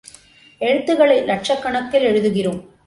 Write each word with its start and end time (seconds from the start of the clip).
எழுத்துகளை 0.57 1.17
இலட்சக் 1.17 1.61
கணக்கில் 1.61 2.03
எழுதுகிறோம். 2.03 2.61